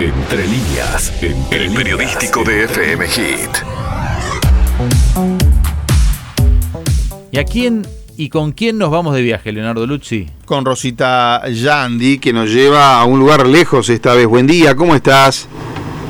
Entre 0.00 0.46
líneas, 0.48 1.12
el 1.52 1.72
periodístico 1.72 2.42
de 2.42 2.64
FM 2.64 3.06
Hit. 3.06 3.50
¿Y 7.30 7.38
a 7.38 7.44
quién 7.44 7.86
y 8.16 8.28
con 8.28 8.50
quién 8.50 8.76
nos 8.76 8.90
vamos 8.90 9.14
de 9.14 9.22
viaje, 9.22 9.52
Leonardo 9.52 9.86
Luzzi? 9.86 10.28
Con 10.46 10.64
Rosita 10.64 11.42
Yandi, 11.48 12.18
que 12.18 12.32
nos 12.32 12.50
lleva 12.50 13.00
a 13.00 13.04
un 13.04 13.20
lugar 13.20 13.46
lejos 13.46 13.88
esta 13.88 14.14
vez. 14.14 14.26
Buen 14.26 14.48
día, 14.48 14.74
¿cómo 14.74 14.96
estás? 14.96 15.48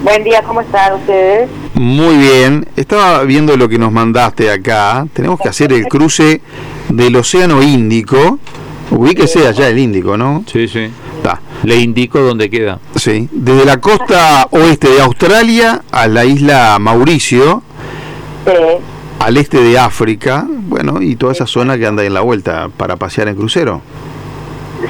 Buen 0.02 0.24
día, 0.24 0.42
¿cómo 0.42 0.62
están 0.62 0.94
ustedes? 0.94 1.50
Muy 1.74 2.16
bien. 2.16 2.66
Estaba 2.76 3.22
viendo 3.24 3.54
lo 3.56 3.68
que 3.68 3.78
nos 3.78 3.92
mandaste 3.92 4.50
acá. 4.50 5.06
Tenemos 5.12 5.38
que 5.40 5.50
hacer 5.50 5.74
el 5.74 5.84
cruce 5.86 6.40
del 6.88 7.16
Océano 7.16 7.62
Índico. 7.62 8.38
Ubíquese 8.90 9.46
allá 9.46 9.68
el 9.68 9.78
Índico, 9.78 10.16
¿no? 10.16 10.42
Sí, 10.50 10.68
sí. 10.68 10.90
Le 11.64 11.76
indico 11.76 12.20
dónde 12.20 12.48
queda. 12.50 12.78
Sí. 12.96 13.28
Desde 13.32 13.64
la 13.64 13.78
costa 13.78 14.46
oeste 14.50 14.88
de 14.88 15.00
Australia 15.00 15.82
a 15.90 16.06
la 16.06 16.24
isla 16.24 16.78
Mauricio, 16.78 17.62
Sí. 18.46 18.52
al 19.20 19.36
este 19.38 19.60
de 19.62 19.78
África, 19.78 20.46
bueno, 20.48 21.00
y 21.00 21.16
toda 21.16 21.32
esa 21.32 21.46
zona 21.46 21.78
que 21.78 21.86
anda 21.86 22.04
en 22.04 22.12
la 22.14 22.20
vuelta 22.20 22.68
para 22.76 22.96
pasear 22.96 23.28
en 23.28 23.36
crucero. 23.36 23.80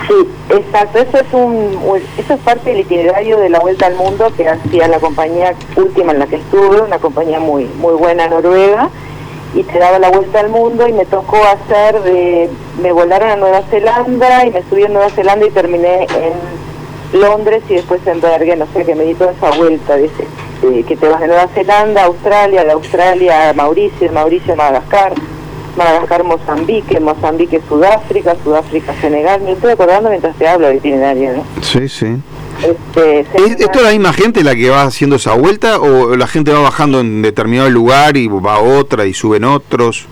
Sí, 0.09 0.15
exacto. 0.51 0.99
Eso 0.99 1.19
es 1.19 1.33
un, 1.33 1.79
un- 1.85 2.03
eso 2.19 2.35
es 2.35 2.41
parte 2.41 2.71
del 2.71 2.81
itinerario 2.81 3.39
de 3.39 3.49
la 3.49 3.61
vuelta 3.61 3.87
al 3.87 3.95
mundo 3.95 4.33
que 4.37 4.49
hacía 4.49 4.89
la 4.89 4.99
compañía 4.99 5.55
última 5.77 6.11
en 6.13 6.19
la 6.19 6.27
que 6.27 6.37
estuve, 6.37 6.81
una 6.81 6.99
compañía 6.99 7.39
muy 7.39 7.67
muy 7.81 7.95
buena 7.95 8.27
noruega, 8.27 8.89
y 9.55 9.63
te 9.63 9.79
daba 9.79 10.01
la 10.01 10.11
vuelta 10.11 10.41
al 10.41 10.49
mundo 10.49 10.89
y 10.89 10.93
me 10.93 11.05
tocó 11.05 11.37
hacer 11.45 12.03
de, 12.03 12.51
me 12.83 12.91
volaron 12.91 13.31
a 13.31 13.37
Nueva 13.37 13.63
Zelanda 13.71 14.45
y 14.45 14.51
me 14.51 14.63
subí 14.69 14.83
a 14.83 14.89
Nueva 14.89 15.11
Zelanda 15.11 15.47
y 15.47 15.51
terminé 15.51 16.03
en 16.03 16.64
Londres 17.15 17.63
y 17.69 17.75
después 17.75 18.07
en 18.07 18.21
Bergen, 18.21 18.63
o 18.63 18.67
sea 18.73 18.85
que 18.85 18.95
me 18.95 19.05
di 19.05 19.15
toda 19.15 19.33
esa 19.33 19.51
vuelta, 19.53 19.97
dice, 19.97 20.27
eh, 20.63 20.85
que 20.87 20.97
te 20.97 21.09
vas 21.09 21.21
de 21.21 21.29
Nueva 21.29 21.49
Zelanda 21.49 22.05
Australia, 22.05 22.65
de 22.65 22.73
Australia 22.73 23.51
a 23.51 23.53
Mauricio, 23.55 24.09
de 24.09 24.11
Mauricio 24.11 24.57
Madagascar, 24.57 25.15
Madagascar, 25.77 26.25
Mozambique, 26.25 27.01
Mozambique, 27.01 27.61
Sudáfrica, 27.69 28.37
Sudáfrica, 28.43 28.95
Senegal. 29.01 29.43
Me 29.43 29.53
estoy 29.53 29.73
acordando 29.73 30.11
mientras 30.11 30.37
te 30.37 30.47
hablo 30.47 30.67
del 30.67 30.77
itinerario, 30.77 31.33
¿no? 31.35 31.63
Sí, 31.63 31.89
sí. 31.89 32.17
Este, 32.63 33.21
¿Es, 33.21 33.61
¿Esto 33.61 33.79
es 33.79 33.83
la 33.83 33.91
misma 33.91 34.13
gente 34.13 34.45
la 34.45 34.55
que 34.55 34.71
va 34.71 34.85
haciendo 34.85 35.17
esa 35.17 35.35
vuelta 35.35 35.81
o 35.81 36.17
la 36.17 36.27
gente 36.27 36.53
va 36.53 36.61
bajando 36.61 37.01
en 37.01 37.23
determinado 37.23 37.69
lugar 37.69 38.17
y 38.17 38.29
va 38.29 38.57
a 38.57 38.61
otra 38.61 39.07
y 39.07 39.15
suben 39.15 39.45
otros? 39.45 40.07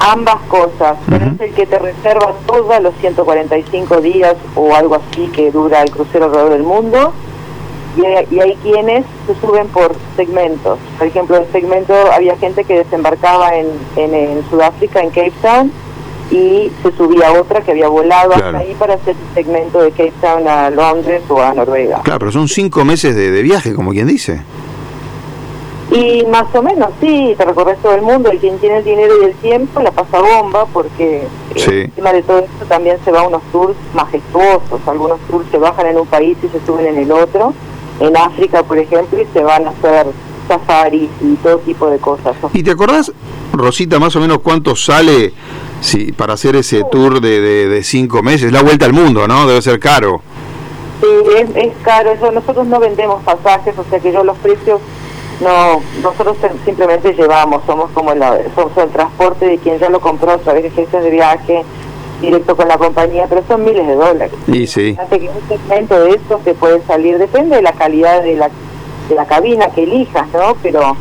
Ambas 0.00 0.36
cosas, 0.48 0.96
pero 1.08 1.26
es 1.26 1.40
el 1.40 1.52
que 1.54 1.66
te 1.66 1.78
reserva 1.78 2.32
todos 2.46 2.80
los 2.82 2.94
145 3.00 4.00
días 4.00 4.34
o 4.54 4.74
algo 4.74 4.96
así 4.96 5.26
que 5.28 5.50
dura 5.50 5.82
el 5.82 5.90
crucero 5.90 6.24
alrededor 6.26 6.50
del 6.52 6.62
mundo. 6.62 7.12
Y 7.96 8.04
hay, 8.06 8.26
y 8.30 8.40
hay 8.40 8.54
quienes 8.62 9.04
se 9.26 9.34
suben 9.44 9.66
por 9.68 9.94
segmentos. 10.16 10.78
Por 10.96 11.06
ejemplo, 11.08 11.36
el 11.36 11.50
segmento 11.50 11.92
había 12.12 12.36
gente 12.36 12.64
que 12.64 12.78
desembarcaba 12.78 13.54
en, 13.56 13.66
en, 13.96 14.14
en 14.14 14.44
Sudáfrica, 14.48 15.00
en 15.00 15.08
Cape 15.10 15.32
Town, 15.42 15.72
y 16.30 16.70
se 16.84 16.92
subía 16.96 17.32
otra 17.32 17.60
que 17.60 17.72
había 17.72 17.88
volado 17.88 18.30
Claro. 18.30 18.46
hasta 18.46 18.58
ahí 18.58 18.76
para 18.78 18.94
hacer 18.94 19.16
el 19.28 19.34
segmento 19.34 19.80
de 19.82 19.90
Cape 19.90 20.12
Town 20.20 20.46
a 20.46 20.70
Londres 20.70 21.22
o 21.28 21.42
a 21.42 21.52
Noruega. 21.52 22.00
Claro, 22.04 22.20
pero 22.20 22.30
son 22.30 22.46
cinco 22.46 22.84
meses 22.84 23.16
de, 23.16 23.32
de 23.32 23.42
viaje, 23.42 23.74
como 23.74 23.90
quien 23.90 24.06
dice. 24.06 24.40
Y 25.92 26.24
más 26.26 26.46
o 26.54 26.62
menos, 26.62 26.90
sí, 27.00 27.34
te 27.36 27.44
recorres 27.44 27.78
todo 27.82 27.94
el 27.96 28.02
mundo. 28.02 28.30
El 28.30 28.38
quien 28.38 28.58
tiene 28.58 28.78
el 28.78 28.84
dinero 28.84 29.14
y 29.22 29.24
el 29.26 29.34
tiempo 29.34 29.80
la 29.80 29.90
pasa 29.90 30.20
bomba 30.20 30.66
porque 30.66 31.22
eh, 31.22 31.28
Sí. 31.56 31.70
encima 31.80 32.12
de 32.12 32.22
todo 32.22 32.38
esto 32.38 32.64
también 32.68 32.96
se 33.04 33.10
va 33.10 33.20
a 33.22 33.28
unos 33.28 33.42
tours 33.50 33.74
majestuosos. 33.92 34.80
Algunos 34.86 35.18
tours 35.28 35.46
se 35.50 35.58
bajan 35.58 35.86
en 35.86 35.98
un 35.98 36.06
país 36.06 36.36
y 36.44 36.48
se 36.48 36.64
suben 36.64 36.86
en 36.86 36.98
el 36.98 37.10
otro. 37.10 37.52
En 37.98 38.16
África, 38.16 38.62
por 38.62 38.78
ejemplo, 38.78 39.20
y 39.20 39.26
se 39.32 39.42
van 39.42 39.66
a 39.66 39.70
hacer 39.70 40.06
safaris 40.46 41.10
y 41.20 41.34
todo 41.42 41.58
tipo 41.58 41.88
de 41.90 41.98
cosas. 41.98 42.36
¿Y 42.52 42.62
te 42.62 42.70
acordás, 42.70 43.12
Rosita, 43.52 43.98
más 43.98 44.14
o 44.16 44.20
menos 44.20 44.38
cuánto 44.40 44.76
sale 44.76 45.32
si, 45.80 46.12
para 46.12 46.34
hacer 46.34 46.56
ese 46.56 46.82
tour 46.90 47.20
de, 47.20 47.40
de, 47.40 47.68
de 47.68 47.82
cinco 47.82 48.22
meses? 48.22 48.52
La 48.52 48.62
vuelta 48.62 48.86
al 48.86 48.92
mundo, 48.92 49.26
¿no? 49.28 49.46
Debe 49.48 49.60
ser 49.60 49.78
caro. 49.80 50.22
Sí, 51.00 51.06
es, 51.36 51.48
es 51.56 51.72
caro. 51.82 52.10
Eso, 52.12 52.30
nosotros 52.30 52.66
no 52.66 52.78
vendemos 52.78 53.22
pasajes, 53.24 53.76
o 53.76 53.84
sea 53.90 53.98
que 54.00 54.12
yo 54.12 54.22
los 54.24 54.36
precios 54.38 54.80
no, 55.40 55.80
nosotros 56.02 56.36
sim- 56.40 56.58
simplemente 56.64 57.12
llevamos, 57.14 57.62
somos 57.66 57.90
como 57.92 58.14
la, 58.14 58.38
somos 58.54 58.76
el 58.76 58.88
transporte 58.90 59.46
de 59.46 59.58
quien 59.58 59.78
ya 59.78 59.88
lo 59.88 60.00
compró 60.00 60.32
a 60.32 60.38
través 60.38 60.62
de 60.64 60.68
agencias 60.68 61.02
de 61.02 61.10
viaje, 61.10 61.64
directo 62.20 62.54
con 62.56 62.68
la 62.68 62.76
compañía, 62.76 63.26
pero 63.28 63.42
son 63.48 63.64
miles 63.64 63.86
de 63.86 63.94
dólares. 63.94 64.32
Y 64.46 64.66
sí. 64.66 64.90
Fíjate 64.92 65.18
que 65.20 65.28
un 65.30 65.48
segmento 65.48 65.98
de 66.00 66.10
eso 66.10 66.40
te 66.44 66.52
puede 66.54 66.82
salir, 66.86 67.16
depende 67.18 67.56
de 67.56 67.62
la 67.62 67.72
calidad 67.72 68.22
de 68.22 68.34
la, 68.36 68.50
de 69.08 69.14
la 69.14 69.24
cabina 69.26 69.68
que 69.70 69.84
elijas, 69.84 70.28
¿no? 70.34 70.54
Pero, 70.62 70.96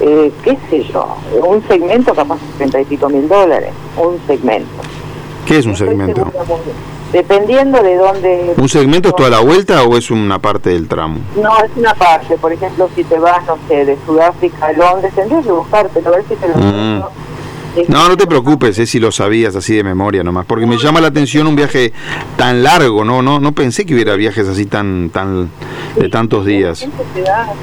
eh, 0.00 0.30
qué 0.44 0.58
sé 0.68 0.82
yo, 0.84 1.06
un 1.42 1.66
segmento 1.66 2.14
capaz 2.14 2.36
de 2.36 2.52
treinta 2.58 2.80
y 2.80 2.84
pico 2.84 3.08
mil 3.08 3.26
dólares, 3.28 3.70
un 3.96 4.18
segmento. 4.26 4.68
¿Qué 5.46 5.58
es 5.58 5.66
un 5.66 5.74
segmento? 5.76 6.26
Dependiendo 7.12 7.82
de 7.82 7.96
dónde... 7.96 8.54
¿Un 8.56 8.68
segmento 8.68 9.08
es 9.08 9.16
toda 9.16 9.30
la 9.30 9.40
vuelta 9.40 9.82
o 9.84 9.96
es 9.96 10.10
una 10.10 10.38
parte 10.38 10.70
del 10.70 10.86
tramo? 10.86 11.18
No, 11.36 11.64
es 11.64 11.70
una 11.76 11.94
parte. 11.94 12.36
Por 12.36 12.52
ejemplo, 12.52 12.88
si 12.94 13.02
te 13.04 13.18
vas, 13.18 13.44
no 13.46 13.58
sé, 13.68 13.84
de 13.84 13.98
Sudáfrica 14.06 14.66
a 14.66 14.72
Londres, 14.72 15.12
tendrías 15.14 15.44
que 15.44 15.52
buscarte, 15.52 16.00
a 16.04 16.10
ver 16.10 16.24
si 16.28 16.36
te 16.36 16.48
lo 16.48 16.54
Mm. 16.60 17.02
No, 17.88 18.08
no 18.08 18.16
te 18.16 18.26
preocupes, 18.26 18.78
es 18.78 18.90
si 18.90 18.98
lo 18.98 19.12
sabías 19.12 19.54
así 19.54 19.76
de 19.76 19.84
memoria 19.84 20.24
nomás, 20.24 20.44
porque 20.44 20.66
me 20.66 20.76
llama 20.76 21.00
la 21.00 21.06
atención 21.08 21.46
un 21.46 21.54
viaje 21.54 21.92
tan 22.36 22.64
largo, 22.64 23.04
no, 23.04 23.22
no, 23.22 23.38
no 23.38 23.52
pensé 23.52 23.86
que 23.86 23.94
hubiera 23.94 24.16
viajes 24.16 24.48
así 24.48 24.66
tan, 24.66 25.10
tan, 25.10 25.50
de 25.96 26.08
tantos 26.08 26.44
días. 26.44 26.78
Sí, 26.78 26.90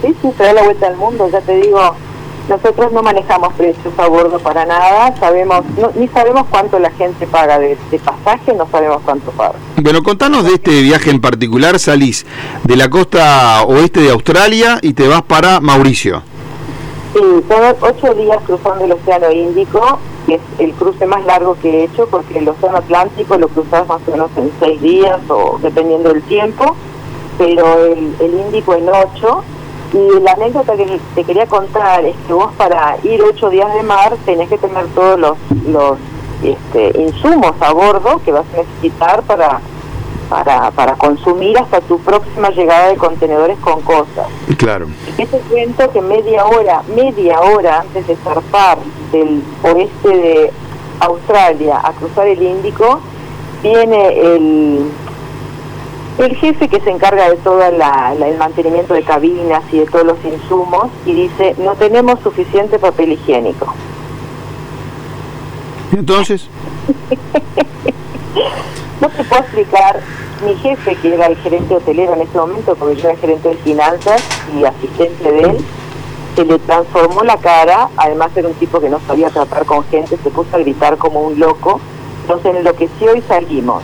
sí, 0.01 0.31
se 0.37 0.43
da 0.43 0.53
la 0.53 0.63
vuelta 0.63 0.87
al 0.87 0.95
mundo, 0.95 1.29
ya 1.29 1.41
te 1.41 1.59
digo. 1.59 1.93
Nosotros 2.49 2.93
no 2.93 3.03
manejamos 3.03 3.53
precios 3.55 3.93
a 3.97 4.07
bordo 4.07 4.39
para 4.39 4.65
nada, 4.65 5.13
sabemos, 5.19 5.65
no, 5.77 5.91
ni 5.95 6.07
sabemos 6.07 6.45
cuánto 6.49 6.79
la 6.79 6.91
gente 6.91 7.27
paga 7.27 7.59
de, 7.59 7.77
de 7.91 7.99
pasaje, 7.99 8.53
no 8.53 8.65
sabemos 8.71 9.01
cuánto 9.03 9.31
paga. 9.31 9.55
Bueno, 9.75 10.01
contanos 10.01 10.45
de 10.45 10.53
este 10.53 10.81
viaje 10.81 11.09
en 11.09 11.19
particular, 11.19 11.77
salís 11.77 12.25
de 12.63 12.77
la 12.77 12.89
costa 12.89 13.63
oeste 13.63 13.99
de 13.99 14.11
Australia 14.11 14.79
y 14.81 14.93
te 14.93 15.09
vas 15.09 15.23
para 15.23 15.59
Mauricio. 15.59 16.21
Sí, 17.13 17.19
son 17.19 17.75
ocho 17.81 18.13
días 18.13 18.37
cruzando 18.45 18.85
el 18.85 18.93
Océano 18.93 19.29
Índico, 19.29 19.99
que 20.25 20.35
es 20.35 20.41
el 20.59 20.71
cruce 20.73 21.05
más 21.05 21.25
largo 21.25 21.57
que 21.61 21.69
he 21.69 21.83
hecho, 21.83 22.07
porque 22.07 22.39
el 22.39 22.47
Océano 22.47 22.77
Atlántico 22.77 23.37
lo 23.37 23.49
cruzas 23.49 23.85
más 23.89 23.99
o 24.07 24.11
menos 24.11 24.31
en 24.37 24.51
seis 24.59 24.81
días 24.81 25.19
o 25.27 25.59
dependiendo 25.61 26.13
del 26.13 26.23
tiempo, 26.23 26.77
pero 27.37 27.85
el, 27.87 28.15
el 28.21 28.33
Índico 28.45 28.73
en 28.73 28.87
ocho. 28.87 29.43
Y 29.93 30.19
la 30.19 30.33
anécdota 30.33 30.75
que 30.75 30.99
te 31.15 31.23
quería 31.23 31.45
contar 31.45 32.03
es 32.03 32.15
que 32.27 32.33
vos 32.33 32.51
para 32.57 32.97
ir 33.03 33.21
ocho 33.23 33.49
días 33.49 33.73
de 33.73 33.83
mar 33.83 34.15
tenés 34.25 34.49
que 34.49 34.57
tener 34.57 34.85
todos 34.87 35.19
los, 35.19 35.37
los 35.67 35.97
este, 36.43 37.01
insumos 37.01 37.53
a 37.61 37.71
bordo 37.71 38.21
que 38.23 38.31
vas 38.31 38.45
a 38.53 38.57
necesitar 38.57 39.23
para, 39.23 39.61
para, 40.29 40.71
para 40.71 40.95
consumir 40.95 41.57
hasta 41.57 41.79
tu 41.81 41.99
próxima 41.99 42.49
llegada 42.49 42.89
de 42.89 42.97
contenedores 42.97 43.57
con 43.59 43.81
cosas. 43.81 44.27
Claro. 44.57 44.87
Y 45.17 45.25
te 45.25 45.39
cuento 45.39 45.89
que 45.91 46.01
media 46.01 46.45
hora, 46.45 46.81
media 46.95 47.39
hora 47.39 47.79
antes 47.81 48.07
de 48.07 48.15
zarpar 48.17 48.79
del 49.11 49.41
oeste 49.63 50.09
de 50.09 50.53
Australia 50.99 51.79
a 51.83 51.93
cruzar 51.93 52.27
el 52.27 52.41
Índico, 52.41 52.99
viene 53.63 54.19
el, 54.19 54.91
el 56.17 56.35
jefe 56.35 56.67
que 56.67 56.79
se 56.81 56.89
encarga 56.89 57.29
de 57.29 57.37
todo 57.37 57.61
el 57.63 58.37
mantenimiento 58.37 58.93
de 58.93 59.03
cabinas 59.03 59.63
y 59.71 59.79
de 59.79 59.85
todos 59.85 60.05
los 60.05 60.17
insumos 60.25 60.87
y 61.05 61.13
dice, 61.13 61.55
no 61.59 61.75
tenemos 61.75 62.19
suficiente 62.21 62.79
papel 62.79 63.13
higiénico. 63.13 63.73
Entonces, 65.91 66.49
No 69.01 69.09
te 69.09 69.23
puedo 69.23 69.41
explicar, 69.41 69.99
mi 70.43 70.55
jefe, 70.55 70.95
que 70.95 71.13
era 71.13 71.27
el 71.27 71.37
gerente 71.37 71.75
hotelero 71.75 72.13
en 72.13 72.21
ese 72.21 72.37
momento, 72.37 72.75
porque 72.75 72.95
yo 72.95 73.09
era 73.09 73.17
gerente 73.19 73.49
de 73.49 73.55
finanzas 73.57 74.23
y 74.57 74.65
asistente 74.65 75.31
de 75.31 75.41
él, 75.41 75.57
se 76.35 76.45
le 76.45 76.59
transformó 76.59 77.23
la 77.23 77.37
cara, 77.37 77.89
además 77.97 78.31
era 78.35 78.47
un 78.47 78.53
tipo 78.55 78.79
que 78.79 78.89
no 78.89 78.99
sabía 79.07 79.29
tratar 79.29 79.65
con 79.65 79.83
gente, 79.85 80.17
se 80.17 80.29
puso 80.29 80.55
a 80.55 80.59
gritar 80.59 80.97
como 80.97 81.21
un 81.21 81.39
loco, 81.39 81.79
nos 82.27 82.43
enloqueció 82.43 83.15
y 83.15 83.21
salimos. 83.21 83.83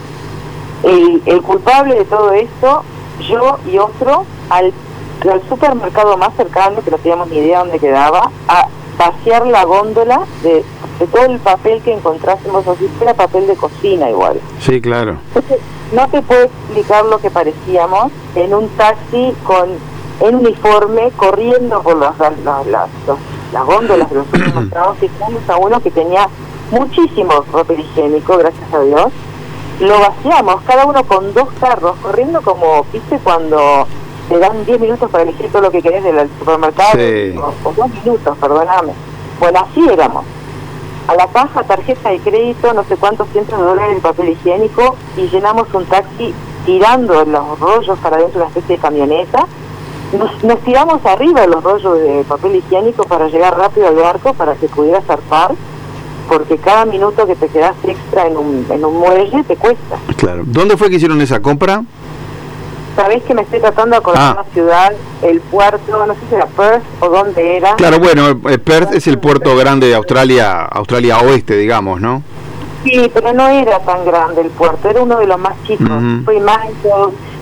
El, 0.83 1.21
el 1.25 1.41
culpable 1.41 1.95
de 1.95 2.06
todo 2.06 2.31
esto, 2.33 2.83
yo 3.30 3.57
y 3.71 3.77
otro, 3.77 4.25
al, 4.50 4.74
al 5.31 5.41
supermercado 5.50 6.18
más 6.18 6.33
cercano, 6.35 6.81
que 6.83 6.91
no 6.91 6.97
teníamos 6.97 7.30
ni 7.30 7.38
idea 7.38 7.59
dónde 7.59 7.80
quedaba, 7.80 8.30
a 8.47 8.68
vaciar 8.97 9.47
la 9.47 9.63
góndola 9.63 10.21
de, 10.44 10.63
de 11.00 11.07
todo 11.07 11.25
el 11.25 11.39
papel 11.39 11.81
que 11.81 11.94
encontrásemos, 11.94 12.68
así 12.68 12.89
era 13.01 13.13
papel 13.13 13.47
de 13.47 13.56
cocina 13.56 14.09
igual. 14.09 14.39
sí, 14.59 14.81
claro. 14.81 15.18
Entonces, 15.33 15.59
no 15.94 16.07
te 16.09 16.21
puedo 16.21 16.44
explicar 16.44 17.06
lo 17.06 17.18
que 17.19 17.29
parecíamos 17.31 18.12
en 18.36 18.53
un 18.53 18.68
taxi 18.69 19.33
con 19.44 19.69
en 20.19 20.36
uniforme 20.36 21.12
corriendo 21.18 21.81
por 21.81 21.97
las, 21.97 22.18
las, 22.19 22.38
las, 22.44 22.65
las- 22.68 22.89
las 23.51 23.65
góndolas 23.65 24.09
de 24.09 24.15
los 24.15 24.25
supermercados 24.27 24.97
y 25.01 25.51
a 25.51 25.57
uno 25.57 25.79
que 25.79 25.91
tenía 25.91 26.27
muchísimo 26.71 27.44
papel 27.51 27.81
higiénico, 27.81 28.38
gracias 28.38 28.74
a 28.74 28.79
Dios. 28.81 29.07
Lo 29.79 29.99
vaciamos, 29.99 30.61
cada 30.65 30.85
uno 30.85 31.03
con 31.03 31.33
dos 31.33 31.49
carros, 31.59 31.95
corriendo 32.01 32.41
como, 32.41 32.85
viste, 32.93 33.19
cuando 33.23 33.87
te 34.29 34.37
dan 34.39 34.63
10 34.65 34.79
minutos 34.79 35.09
para 35.11 35.23
elegir 35.23 35.51
todo 35.51 35.63
lo 35.63 35.71
que 35.71 35.81
querés 35.81 36.03
del 36.03 36.29
supermercado, 36.39 36.91
Sí. 36.93 37.35
o, 37.37 37.69
o 37.69 37.73
dos 37.73 37.89
minutos, 38.03 38.37
perdóname. 38.37 38.93
Bueno, 39.39 39.59
así 39.69 39.85
éramos. 39.89 40.23
A 41.07 41.15
la 41.15 41.27
caja, 41.27 41.63
tarjeta 41.63 42.09
de 42.11 42.19
crédito, 42.19 42.73
no 42.73 42.83
sé 42.85 42.95
cuántos 42.95 43.27
cientos 43.29 43.59
de 43.59 43.65
dólares 43.65 43.95
de 43.95 44.01
papel 44.01 44.29
higiénico 44.29 44.95
y 45.17 45.27
llenamos 45.27 45.67
un 45.73 45.85
taxi 45.85 46.33
tirando 46.65 47.25
los 47.25 47.59
rollos 47.59 47.99
para 47.99 48.17
dentro 48.17 48.39
de 48.39 48.45
una 48.45 48.47
especie 48.47 48.77
de 48.77 48.81
camioneta. 48.81 49.45
Nos, 50.17 50.43
nos 50.45 50.59
tiramos 50.59 51.05
arriba 51.05 51.41
de 51.41 51.47
los 51.47 51.61
rollos 51.61 51.99
de 51.99 52.23
papel 52.25 52.55
higiénico 52.55 53.03
para 53.03 53.27
llegar 53.27 53.57
rápido 53.57 53.87
al 53.87 53.95
barco 53.95 54.33
para 54.33 54.55
que 54.55 54.69
pudiera 54.69 55.01
zarpar, 55.01 55.51
porque 56.27 56.57
cada 56.57 56.85
minuto 56.85 57.25
que 57.27 57.35
te 57.35 57.47
quedas 57.47 57.73
extra 57.83 58.27
en 58.27 58.37
un, 58.37 58.65
en 58.69 58.83
un 58.85 58.99
muelle 58.99 59.43
te 59.43 59.55
cuesta. 59.55 59.97
Claro. 60.17 60.43
¿Dónde 60.45 60.77
fue 60.77 60.89
que 60.89 60.95
hicieron 60.95 61.19
esa 61.21 61.41
compra? 61.41 61.83
Sabés 62.95 63.23
que 63.23 63.33
me 63.33 63.41
estoy 63.41 63.59
tratando 63.59 63.95
de 63.95 63.97
acordar 63.97 64.35
Ah. 64.37 64.43
la 64.45 64.53
ciudad, 64.53 64.93
el 65.23 65.41
puerto, 65.41 66.05
no 66.05 66.13
sé 66.13 66.19
si 66.29 66.35
era 66.35 66.45
Perth 66.45 66.83
o 66.99 67.09
dónde 67.09 67.57
era. 67.57 67.75
Claro, 67.75 67.97
bueno, 67.99 68.29
eh, 68.49 68.59
Perth 68.59 68.93
es 68.93 69.07
el 69.07 69.17
puerto 69.17 69.55
grande 69.57 69.87
de 69.87 69.95
Australia, 69.95 70.61
Australia 70.65 71.17
Oeste, 71.19 71.55
digamos, 71.57 71.99
¿no? 71.99 72.21
Sí, 72.83 73.09
pero 73.13 73.33
no 73.33 73.47
era 73.47 73.79
tan 73.79 74.05
grande 74.05 74.41
el 74.41 74.49
puerto, 74.49 74.89
era 74.89 75.01
uno 75.01 75.17
de 75.19 75.25
los 75.25 75.39
más 75.39 75.53
chicos. 75.65 75.87
Fue 76.25 76.39
Manchester, 76.39 76.91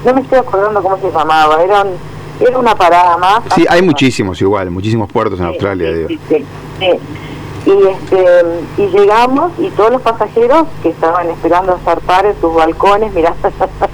no 0.05 0.13
me 0.13 0.21
estoy 0.21 0.37
acordando 0.39 0.81
cómo 0.81 0.97
se 0.99 1.11
llamaba, 1.11 1.61
era, 1.61 1.83
era 2.39 2.57
una 2.57 2.75
parada 2.75 3.17
más. 3.17 3.41
Sí, 3.55 3.65
hay 3.67 3.81
muchísimos 3.81 4.39
igual, 4.41 4.71
muchísimos 4.71 5.11
puertos 5.11 5.37
en 5.39 5.47
Sí, 5.47 5.51
Australia, 5.51 5.87
sí, 5.89 5.93
digo. 5.95 6.07
sí, 6.09 6.19
sí, 6.29 6.45
sí. 6.79 6.87
Y, 7.65 7.71
este, 7.71 8.43
y 8.77 8.87
llegamos 8.87 9.51
y 9.59 9.69
todos 9.71 9.91
los 9.91 10.01
pasajeros 10.01 10.65
que 10.81 10.89
estaban 10.89 11.29
esperando 11.29 11.77
zarpar 11.85 12.25
en 12.25 12.39
sus 12.41 12.53
balcones 12.53 13.13
mirando, 13.13 13.49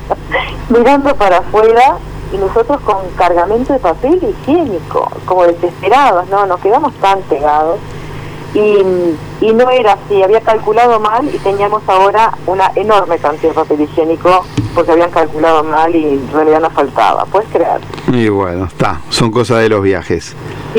mirando 0.69 1.15
para 1.15 1.39
afuera 1.39 1.97
y 2.33 2.37
nosotros 2.37 2.79
con 2.81 2.97
cargamento 3.17 3.73
de 3.73 3.79
papel 3.79 4.21
higiénico, 4.23 5.09
como 5.25 5.43
desesperados, 5.45 6.27
¿no? 6.29 6.45
Nos 6.45 6.59
quedamos 6.59 6.93
tan 6.95 7.21
pegados. 7.23 7.79
Y, 8.53 8.77
y 9.41 9.53
no 9.53 9.69
era 9.69 9.93
así, 9.93 10.23
había 10.23 10.41
calculado 10.41 10.99
mal 10.99 11.27
y 11.33 11.37
teníamos 11.39 11.83
ahora 11.87 12.31
una 12.47 12.71
enorme 12.75 13.17
cantidad 13.19 13.49
de 13.49 13.55
papel 13.55 13.81
higiénico 13.81 14.45
porque 14.73 14.91
habían 14.91 15.11
calculado 15.11 15.63
mal 15.63 15.93
y 15.95 16.05
en 16.05 16.31
realidad 16.31 16.61
nos 16.61 16.73
faltaba, 16.73 17.25
¿puedes 17.25 17.49
creer? 17.49 17.81
Y 18.07 18.29
bueno, 18.29 18.65
está, 18.65 19.01
son 19.09 19.31
cosas 19.31 19.59
de 19.59 19.69
los 19.69 19.81
viajes. 19.81 20.35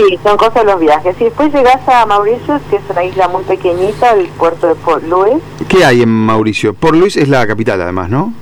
Sí, 0.07 0.19
son 0.23 0.37
cosas 0.37 0.65
los 0.65 0.79
viajes. 0.79 1.17
Y 1.21 1.25
después 1.25 1.53
llegas 1.53 1.81
a 1.89 2.07
Mauritius, 2.07 2.61
que 2.71 2.77
es 2.77 2.83
una 2.89 3.03
isla 3.05 3.27
muy 3.29 3.43
pequeñita, 3.43 4.13
el 4.13 4.29
puerto 4.29 4.69
de 4.69 4.75
Port 4.77 5.03
Louis. 5.05 5.43
¿Qué 5.69 5.85
hay 5.85 6.03
en 6.03 6.09
Mauricio? 6.09 6.73
Por 6.75 6.95
Luis 6.97 7.17
es 7.17 7.29
la 7.29 7.47
capital 7.47 7.81
además, 7.83 8.09
¿no? 8.09 8.33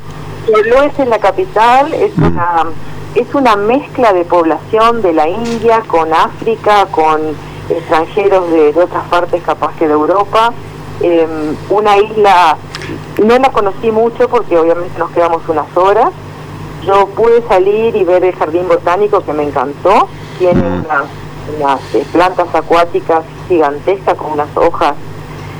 Port 0.46 0.66
Louis 0.66 0.92
es 0.98 1.08
la 1.08 1.18
capital, 1.18 1.92
es 1.94 2.16
Mm. 2.18 2.24
una 2.26 2.64
es 3.14 3.34
una 3.34 3.56
mezcla 3.56 4.12
de 4.12 4.26
población 4.26 5.00
de 5.00 5.14
la 5.14 5.26
India 5.26 5.82
con 5.86 6.12
África, 6.12 6.84
con 6.90 7.18
extranjeros 7.70 8.50
de, 8.50 8.74
de 8.74 8.80
otras 8.82 9.04
partes 9.08 9.42
capaz 9.42 9.74
que 9.78 9.86
de 9.88 9.94
Europa. 9.94 10.52
Eh, 11.00 11.26
una 11.70 11.96
isla, 11.96 12.58
no 13.24 13.38
la 13.38 13.50
conocí 13.52 13.90
mucho 13.90 14.28
porque 14.28 14.58
obviamente 14.58 14.98
nos 14.98 15.10
quedamos 15.12 15.40
unas 15.48 15.74
horas. 15.74 16.10
Yo 16.84 17.06
pude 17.06 17.42
salir 17.48 17.96
y 17.96 18.04
ver 18.04 18.22
el 18.22 18.34
jardín 18.36 18.68
botánico 18.68 19.22
que 19.24 19.32
me 19.32 19.44
encantó. 19.44 20.08
Tiene 20.38 20.60
Mm. 20.62 20.84
Unas, 21.58 21.80
eh, 21.94 22.04
plantas 22.12 22.52
acuáticas 22.54 23.22
gigantescas 23.48 24.14
con 24.14 24.32
unas 24.32 24.48
hojas, 24.56 24.94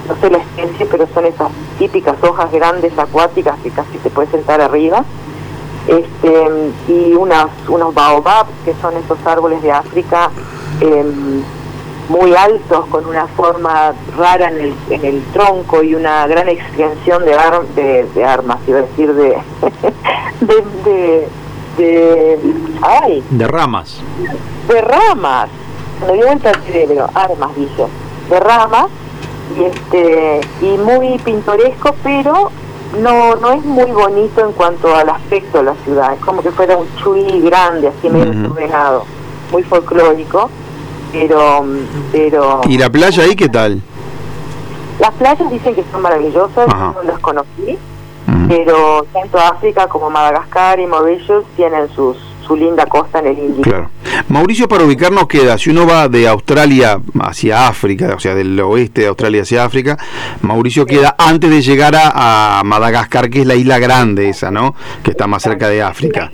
no 0.09 0.15
sé 0.21 0.31
la 0.31 0.39
especie, 0.39 0.87
pero 0.87 1.07
son 1.13 1.27
esas 1.27 1.49
típicas 1.79 2.17
hojas 2.23 2.51
grandes 2.53 2.97
acuáticas 2.99 3.57
que 3.63 3.71
casi 3.71 3.99
te 3.99 4.11
puedes 4.11 4.31
sentar 4.31 4.61
arriba. 4.61 5.05
Este, 5.89 6.73
y 6.89 7.15
unas, 7.15 7.47
unos 7.69 7.95
baobabs, 7.95 8.51
que 8.65 8.75
son 8.81 8.97
esos 8.97 9.19
árboles 9.25 9.63
de 9.63 9.71
África 9.71 10.31
em, 10.81 11.43
muy 12.09 12.35
altos, 12.35 12.87
con 12.87 13.07
una 13.07 13.27
forma 13.29 13.93
rara 14.17 14.49
en 14.49 14.61
el, 14.61 14.75
en 14.91 15.05
el 15.05 15.23
tronco 15.33 15.83
y 15.85 15.95
una 15.95 16.27
gran 16.27 16.49
extensión 16.49 17.25
de, 17.25 17.35
ar- 17.35 17.67
de, 17.77 18.05
de 18.15 18.25
armas, 18.25 18.59
iba 18.67 18.79
a 18.79 18.83
decir, 18.83 19.13
de, 19.15 19.37
de, 20.41 20.65
de, 20.85 21.29
de- 21.79 22.39
ay, 22.83 23.23
De 23.31 23.47
ramas. 23.47 24.01
de 24.69 24.81
ramas, 24.81 25.49
me 26.07 26.13
dio 26.15 26.27
vuelta 26.27 26.51
el 26.51 26.63
cerebro, 26.63 27.09
armas 27.15 27.55
dije, 27.57 27.87
de 28.31 28.41
ramas, 28.41 28.87
y 29.57 29.65
este, 29.65 30.41
y 30.61 30.79
muy 30.79 31.19
pintoresco, 31.19 31.95
pero 32.03 32.51
no, 33.01 33.37
no 33.37 33.53
es 33.53 33.65
muy 33.65 33.91
bonito 33.91 34.41
en 34.45 34.53
cuanto 34.53 34.95
al 34.95 35.09
aspecto 35.09 35.59
de 35.59 35.65
la 35.65 35.75
ciudad, 35.85 36.15
es 36.15 36.21
como 36.21 36.43
que 36.43 36.51
fuera 36.51 36.77
un 36.77 36.87
chuy 36.97 37.41
grande, 37.43 37.89
así 37.89 38.09
medio 38.09 38.33
desordenado, 38.33 39.05
muy 39.53 39.63
folclórico, 39.63 40.51
pero, 41.13 41.65
pero 42.13 42.61
¿Y 42.69 42.79
la 42.79 42.91
playa 42.91 43.23
ahí 43.23 43.35
qué 43.37 43.49
tal? 43.49 43.81
las 44.99 45.13
playas 45.13 45.51
dicen 45.51 45.75
que 45.75 45.85
son 45.93 46.01
maravillosas, 46.03 46.69
Ajá. 46.69 46.95
yo 46.95 47.03
no 47.03 47.11
las 47.11 47.21
conocí, 47.21 47.79
pero 48.49 49.05
tanto 49.13 49.39
África 49.39 49.87
como 49.89 50.09
Madagascar 50.11 50.81
y 50.81 50.87
Mauritius 50.87 51.45
tienen 51.57 51.89
sus, 51.95 52.17
su 52.47 52.57
linda 52.57 52.87
costa 52.87 53.19
en 53.19 53.27
el 53.29 53.39
Índico. 53.39 53.63
Claro. 53.63 53.91
Mauricio, 54.29 54.69
para 54.69 54.85
ubicarnos 54.85 55.27
queda, 55.27 55.59
si 55.59 55.71
uno 55.71 55.87
va 55.87 56.09
de 56.09 56.29
Australia 56.29 57.01
hacia 57.21 57.69
África, 57.69 58.15
o 58.17 58.21
sea, 58.21 58.35
del 58.35 58.59
oeste 58.61 59.03
de 59.03 59.07
Australia 59.09 59.43
hacia 59.43 59.65
África, 59.65 59.97
Mauricio 60.43 60.87
queda 60.87 61.15
antes 61.19 61.51
de 61.51 61.63
llegar 61.63 61.95
a, 61.97 62.59
a 62.61 62.65
Madagascar, 62.65 63.29
que 63.31 63.41
es 63.43 63.47
la 63.47 63.55
isla 63.55 63.79
grande 63.79 64.29
esa, 64.29 64.51
¿no? 64.51 64.75
Que 65.03 65.11
está 65.11 65.27
más 65.27 65.43
cerca 65.43 65.69
de 65.69 65.83
África. 65.83 66.31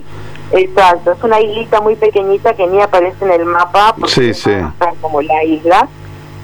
Exacto, 0.51 1.11
es 1.13 1.23
una 1.23 1.41
islita 1.41 1.81
muy 1.81 1.95
pequeñita 1.95 2.53
que 2.53 2.67
ni 2.67 2.79
aparece 2.79 3.25
en 3.25 3.31
el 3.31 3.45
mapa, 3.45 3.95
porque 3.97 4.13
Sí, 4.13 4.33
sí. 4.35 4.51
está 4.51 4.93
como 5.01 5.19
la 5.21 5.43
isla, 5.43 5.87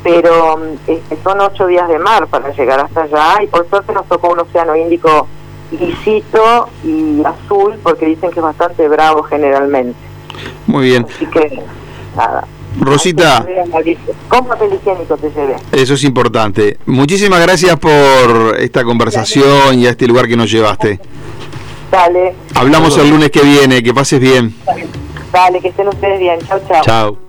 pero 0.03 0.59
este, 0.87 1.17
son 1.23 1.39
ocho 1.41 1.67
días 1.67 1.87
de 1.87 1.99
mar 1.99 2.25
para 2.27 2.49
llegar 2.53 2.79
hasta 2.79 3.03
allá 3.03 3.43
y 3.43 3.47
por 3.47 3.69
suerte 3.69 3.93
nos 3.93 4.07
tocó 4.07 4.29
un 4.31 4.39
océano 4.39 4.75
Índico 4.75 5.27
lisito 5.71 6.69
y 6.83 7.21
azul 7.23 7.75
porque 7.83 8.05
dicen 8.07 8.31
que 8.31 8.39
es 8.39 8.43
bastante 8.43 8.87
bravo 8.87 9.23
generalmente. 9.23 9.97
Muy 10.67 10.85
bien. 10.85 11.05
Así 11.09 11.25
que, 11.27 11.61
nada. 12.15 12.45
Rosita. 12.79 13.45
Con 14.27 14.45
papel 14.45 14.73
higiénico 14.73 15.17
te 15.17 15.29
llevé. 15.31 15.55
eso 15.71 15.95
es 15.95 16.03
importante. 16.03 16.77
Muchísimas 16.85 17.41
gracias 17.41 17.77
por 17.77 18.55
esta 18.59 18.83
conversación 18.83 19.79
y 19.79 19.87
a 19.87 19.91
este 19.91 20.07
lugar 20.07 20.27
que 20.27 20.37
nos 20.37 20.49
llevaste. 20.51 20.99
Dale, 21.91 22.35
Hablamos 22.53 22.97
el 22.97 23.09
lunes 23.09 23.31
que 23.31 23.41
viene, 23.41 23.81
que 23.81 23.93
pases 23.93 24.19
bien. 24.19 24.53
dale, 25.33 25.59
que 25.59 25.69
estén 25.69 25.87
ustedes 25.87 26.19
bien. 26.19 26.39
Chao, 26.47 26.59
chao. 26.67 26.81
Chao. 26.83 27.28